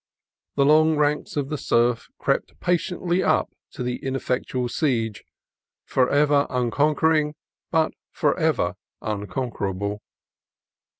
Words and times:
The 0.55 0.65
long 0.65 0.97
ranks 0.97 1.37
of 1.37 1.49
the 1.49 1.59
surf 1.59 2.07
crept 2.17 2.59
patiently 2.59 3.21
up 3.21 3.51
to 3.73 3.83
the 3.83 3.97
ineffectual 3.97 4.67
siege, 4.67 5.23
forever 5.85 6.47
unconquering 6.49 7.35
but 7.69 7.93
forever 8.11 8.77
unconquerable. 9.03 10.01